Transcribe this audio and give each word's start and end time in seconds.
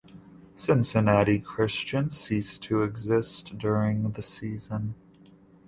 Cincinnati 0.55 1.37
Christian 1.37 2.09
ceased 2.09 2.63
to 2.63 2.81
exist 2.81 3.59
during 3.59 4.13
the 4.13 4.23
season. 4.23 4.95